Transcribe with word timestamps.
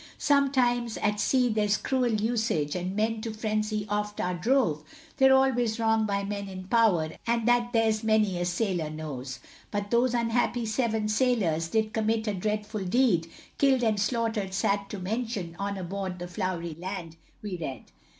Sometimes 0.17 0.97
at 0.97 1.19
sea 1.19 1.47
there's 1.47 1.77
cruel 1.77 2.11
usage, 2.19 2.73
And 2.75 2.95
men 2.95 3.21
to 3.21 3.31
frenzy 3.31 3.85
oft 3.87 4.19
are 4.19 4.33
drove, 4.33 4.83
They're 5.17 5.35
always 5.35 5.79
wrong 5.79 6.07
by 6.07 6.23
men 6.23 6.49
in 6.49 6.63
power, 6.63 7.11
And 7.27 7.47
that 7.47 7.71
there's 7.71 8.03
many 8.03 8.39
a 8.39 8.45
sailor 8.45 8.89
knows. 8.89 9.37
But 9.69 9.91
those 9.91 10.15
unhappy 10.15 10.65
seven 10.65 11.07
sailors, 11.07 11.67
Did 11.69 11.93
commit 11.93 12.25
a 12.25 12.33
dreadful 12.33 12.83
deed, 12.83 13.29
Killed 13.59 13.83
and 13.83 13.99
slaughter'd, 14.01 14.55
sad 14.55 14.89
to 14.89 14.97
mention, 14.97 15.55
On 15.59 15.87
board 15.87 16.17
the 16.17 16.27
Flowery 16.27 16.75
Land, 16.79 17.17
we 17.43 17.55
read. 17.57 17.91